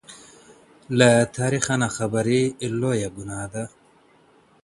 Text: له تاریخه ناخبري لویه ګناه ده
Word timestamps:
له 0.97 1.09
تاریخه 1.37 1.73
ناخبري 1.83 2.43
لویه 2.81 3.09
ګناه 3.15 3.45
ده 3.53 3.63